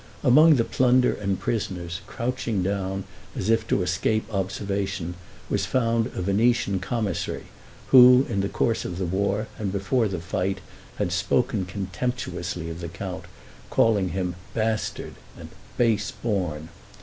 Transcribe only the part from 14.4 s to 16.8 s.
"bastard," and "base born."